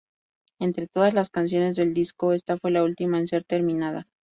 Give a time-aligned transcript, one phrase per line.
[0.57, 4.07] Entre todas las canciones del disco, esta fue la última en ser terminada.